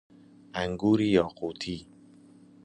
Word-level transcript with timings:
انگور 0.53 1.01
یاقوتی 1.01 1.87